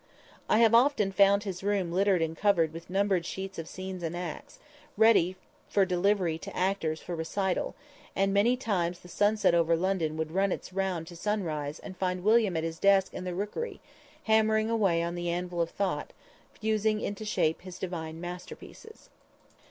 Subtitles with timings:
[0.49, 4.17] I have often found his room littered and covered with numbered sheets of scenes and
[4.17, 4.57] acts,
[4.97, 5.35] ready
[5.69, 7.75] for delivery to actors for recital,
[8.15, 12.23] and many times the sunset over London would run its round to sunrise and find
[12.23, 13.79] William at his desk in the rookery,
[14.23, 16.13] hammering away on the anvil of thought,
[16.51, 19.11] fusing into shape his divine masterpieces.